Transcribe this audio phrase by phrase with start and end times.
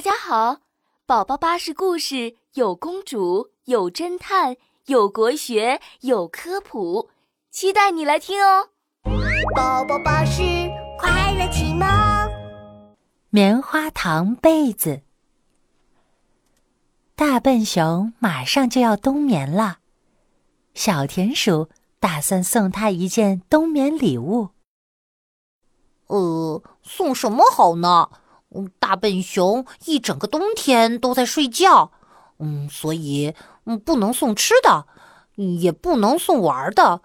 [0.00, 0.60] 大家好，
[1.04, 7.10] 宝宝巴士故事有公主，有侦探，有国学，有科普，
[7.50, 8.70] 期待你来听哦。
[9.54, 10.40] 宝宝巴士
[10.98, 11.86] 快乐启蒙。
[13.28, 15.02] 棉花糖被子。
[17.14, 19.80] 大笨熊马上就要冬眠了，
[20.72, 24.48] 小田鼠打算送他一件冬眠礼物。
[26.06, 28.08] 呃，送什么好呢？
[28.54, 31.92] 嗯，大笨熊一整个冬天都在睡觉，
[32.38, 34.86] 嗯，所以嗯不能送吃的，
[35.36, 37.00] 也不能送玩的，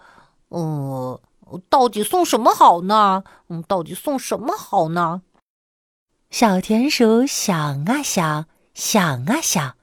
[0.50, 1.20] 嗯，
[1.68, 3.22] 到底送什么好呢？
[3.48, 5.22] 嗯，到底送什么好呢？
[6.30, 9.76] 小田鼠想啊想，想啊想，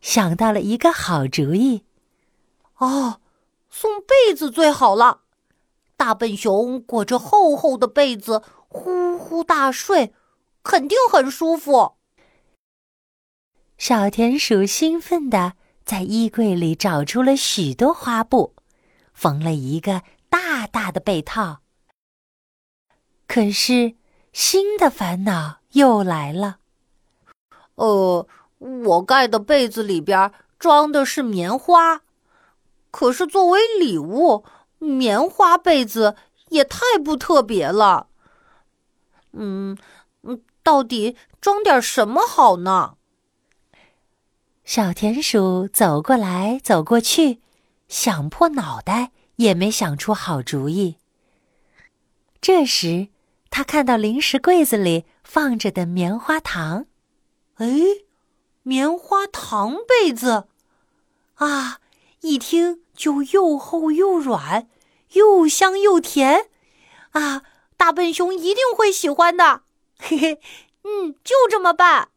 [0.00, 1.84] 想到了一个好主意。
[2.78, 3.20] 哦，
[3.70, 5.20] 送被子最好了。
[5.96, 10.12] 大笨熊裹着厚厚的被子，呼呼大睡。
[10.64, 11.96] 肯定很舒服。
[13.76, 15.52] 小田鼠兴奋地
[15.84, 18.54] 在衣柜里找出了许多花布，
[19.12, 21.60] 缝了一个大大的被套。
[23.28, 23.94] 可是，
[24.32, 26.58] 新的烦恼又来了。
[27.74, 28.26] 呃，
[28.58, 32.00] 我盖的被子里边装的是棉花，
[32.90, 34.44] 可是作为礼物，
[34.78, 36.16] 棉花被子
[36.48, 38.08] 也太不特别了。
[39.32, 39.76] 嗯。
[40.64, 42.96] 到底装点什么好呢？
[44.64, 47.42] 小田鼠走过来走过去，
[47.86, 50.96] 想破脑袋也没想出好主意。
[52.40, 53.08] 这时，
[53.50, 56.86] 他看到零食柜子里放着的棉花糖，
[57.56, 57.66] 哎，
[58.62, 60.48] 棉花糖被子，
[61.34, 61.80] 啊，
[62.22, 64.66] 一听就又厚又软，
[65.12, 66.48] 又香又甜，
[67.10, 67.42] 啊，
[67.76, 69.63] 大笨熊一定会喜欢的。
[70.06, 70.40] 嘿嘿，
[70.82, 72.10] 嗯，就这么办。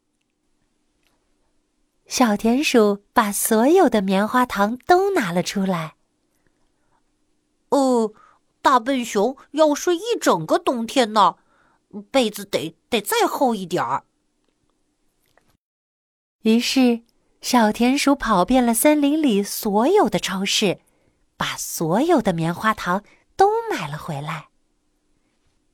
[2.06, 5.96] 小田鼠把所有的棉花糖都拿了出来。
[7.70, 8.12] 哦，
[8.62, 11.38] 大笨熊要睡一整个冬天呢，
[12.12, 14.04] 被子得得再厚一点儿。
[16.42, 17.04] 于是，
[17.40, 20.82] 小田鼠跑遍了森林里所有的超市，
[21.38, 23.04] 把所有的棉花糖
[23.38, 24.50] 都买了回来。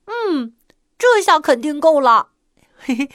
[0.06, 0.56] 嗯。
[1.04, 2.30] 这下肯定够了，
[2.78, 3.10] 嘿嘿，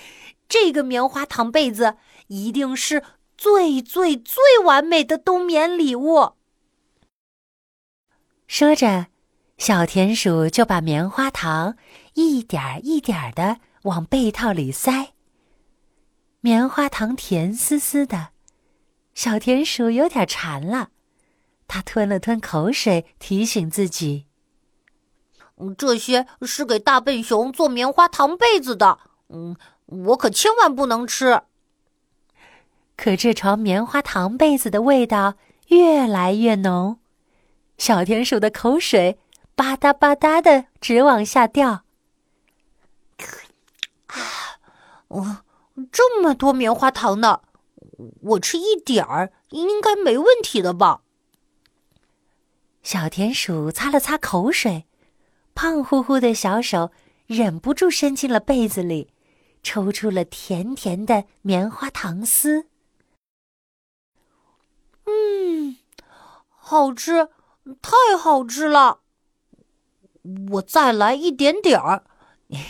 [0.47, 3.03] 这个棉花糖被子一定是
[3.39, 6.35] 最最最完美的冬眠礼物。
[8.47, 9.07] 说着，
[9.57, 11.79] 小田鼠就把棉花糖
[12.13, 15.15] 一点一点的往被套里塞。
[16.43, 18.33] 棉花糖甜丝丝的，
[19.15, 20.91] 小田鼠有点馋了，
[21.67, 24.28] 它吞了吞口水，提醒自己。
[25.77, 28.99] 这些是给大笨熊做棉花糖被子的，
[29.29, 31.43] 嗯，我可千万不能吃。
[32.97, 35.35] 可这床棉花糖被子的味道
[35.69, 36.99] 越来越浓，
[37.77, 39.19] 小田鼠的口水
[39.55, 41.85] 吧嗒吧嗒的直往下掉。
[44.07, 44.17] 啊，
[45.09, 45.45] 哦，
[45.93, 47.43] 这么多棉花糖呢，
[48.23, 51.03] 我吃一点儿应该没问题的吧？
[52.83, 54.88] 小田鼠擦了擦口水。
[55.61, 56.93] 胖乎乎的小手
[57.27, 59.11] 忍不住伸进了被子里，
[59.61, 62.69] 抽出了甜甜的棉花糖丝。
[65.07, 65.77] 嗯，
[66.47, 67.31] 好吃，
[67.83, 69.01] 太好吃了！
[70.53, 72.05] 我再来一点点儿，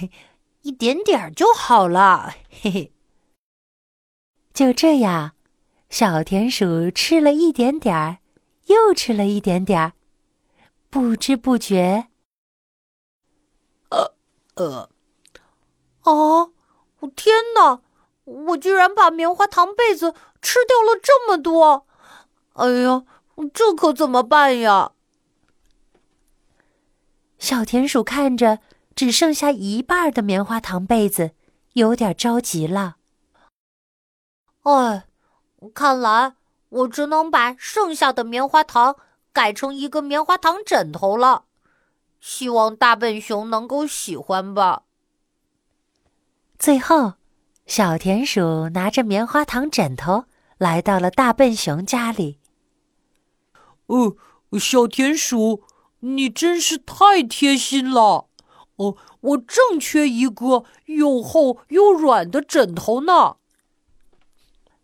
[0.62, 2.32] 一点点儿就好了。
[2.48, 2.92] 嘿嘿。
[4.54, 5.32] 就这样，
[5.90, 8.20] 小田鼠吃了一点点儿，
[8.68, 9.92] 又吃了一点点儿，
[10.88, 12.08] 不知不觉。
[14.58, 14.88] 呃，
[16.02, 16.50] 啊！
[17.14, 17.80] 天哪，
[18.24, 21.86] 我居然把棉花糖被子吃掉了这么多！
[22.54, 23.04] 哎呀，
[23.54, 24.92] 这可怎么办呀？
[27.38, 28.58] 小田鼠看着
[28.96, 31.30] 只剩下一半的棉花糖被子，
[31.74, 32.96] 有点着急了。
[34.62, 35.06] 哎，
[35.72, 36.34] 看来
[36.68, 38.96] 我只能把剩下的棉花糖
[39.32, 41.44] 改成一个棉花糖枕头了。
[42.20, 44.82] 希望大笨熊能够喜欢吧。
[46.58, 47.14] 最后，
[47.66, 50.24] 小田鼠拿着棉花糖枕头
[50.58, 52.40] 来到了大笨熊家里。
[53.86, 54.16] 哦，
[54.58, 55.62] 小田鼠，
[56.00, 58.28] 你真是太贴心了！
[58.76, 63.36] 哦，我正缺一个又厚又软的枕头呢。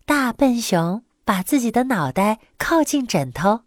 [0.04, 3.60] 大笨熊把自己的脑袋靠近枕头。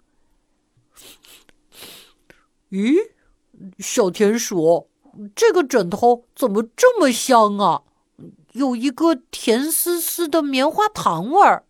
[2.69, 3.11] 咦？
[3.79, 4.89] 小田鼠，
[5.35, 7.83] 这个枕头怎么这么香啊？
[8.53, 11.63] 有一个甜丝丝的棉花糖味儿。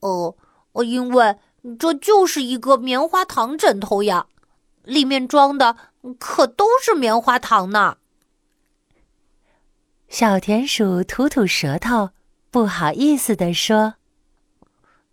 [0.00, 0.34] 哦，
[0.84, 1.36] 因为
[1.78, 4.26] 这就是一个棉花糖枕头呀，
[4.82, 5.76] 里面装的
[6.18, 7.98] 可都是棉花糖呢。
[10.08, 12.10] 小田鼠吐吐舌头，
[12.50, 13.94] 不好意思地说：“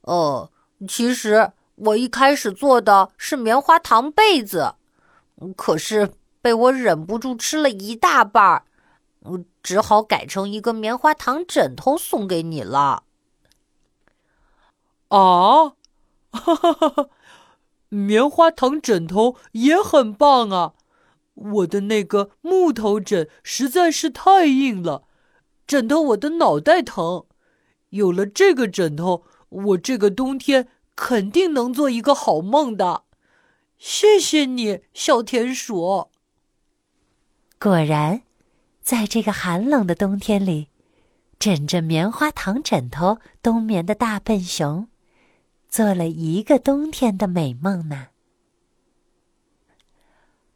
[0.01, 0.51] 哦，
[0.87, 4.75] 其实我一开始做的是棉花糖被子，
[5.55, 8.63] 可是被我忍不住吃了一大半儿，
[9.63, 13.03] 只好改成一个棉花糖枕头送给你了。”
[15.09, 15.69] 啊，
[16.31, 17.09] 哈哈哈哈！
[17.89, 20.73] 棉花糖枕头也很棒啊。
[21.33, 25.03] 我的那个木头枕实在是太硬了，
[25.65, 27.25] 枕得我的脑袋疼。
[27.89, 33.05] 有了这个枕头，我这个冬天肯定能做一个好梦的。
[33.79, 36.09] 谢谢你，小田鼠。
[37.57, 38.21] 果然，
[38.81, 40.67] 在这个寒冷的冬天里，
[41.39, 44.87] 枕着棉花糖枕头冬眠的大笨熊，
[45.69, 48.09] 做了一个冬天的美梦呢。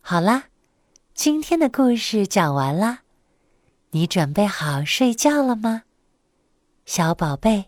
[0.02, 0.50] 好啦。
[1.16, 3.04] 今天的故事讲完啦，
[3.92, 5.84] 你准备好睡觉了吗，
[6.88, 7.66] 小宝贝？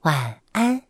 [0.00, 0.85] 晚安。